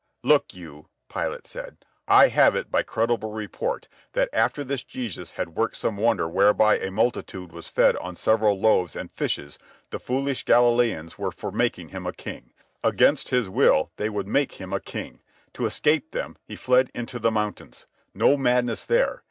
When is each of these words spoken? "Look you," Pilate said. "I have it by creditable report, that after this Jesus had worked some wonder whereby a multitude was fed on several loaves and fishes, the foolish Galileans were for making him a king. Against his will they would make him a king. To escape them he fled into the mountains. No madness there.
"Look 0.23 0.55
you," 0.55 0.87
Pilate 1.09 1.45
said. 1.45 1.77
"I 2.07 2.29
have 2.29 2.55
it 2.55 2.71
by 2.71 2.81
creditable 2.81 3.31
report, 3.33 3.87
that 4.13 4.29
after 4.33 4.63
this 4.63 4.83
Jesus 4.83 5.33
had 5.33 5.53
worked 5.55 5.75
some 5.75 5.95
wonder 5.95 6.27
whereby 6.27 6.79
a 6.79 6.89
multitude 6.89 7.51
was 7.51 7.67
fed 7.67 7.95
on 7.97 8.15
several 8.15 8.59
loaves 8.59 8.95
and 8.95 9.11
fishes, 9.11 9.59
the 9.91 9.99
foolish 9.99 10.43
Galileans 10.43 11.19
were 11.19 11.31
for 11.31 11.51
making 11.51 11.89
him 11.89 12.07
a 12.07 12.13
king. 12.13 12.51
Against 12.83 13.29
his 13.29 13.47
will 13.47 13.91
they 13.97 14.09
would 14.09 14.25
make 14.27 14.53
him 14.53 14.73
a 14.73 14.79
king. 14.79 15.21
To 15.53 15.67
escape 15.67 16.09
them 16.13 16.35
he 16.47 16.55
fled 16.55 16.89
into 16.95 17.19
the 17.19 17.29
mountains. 17.29 17.85
No 18.15 18.35
madness 18.37 18.83
there. 18.85 19.19